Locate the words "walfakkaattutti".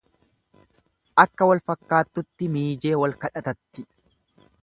1.49-2.49